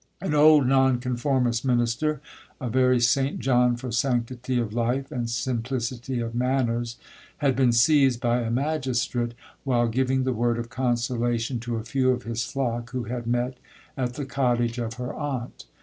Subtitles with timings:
[0.19, 2.21] 'An old non conformist minister,
[2.59, 6.97] a very Saint John for sanctity of life, and simplicity of manners,
[7.37, 12.09] had been seized by a magistrate while giving the word of consolation to a few
[12.09, 13.59] of his flock who had met
[13.95, 15.67] at the cottage of her aunt.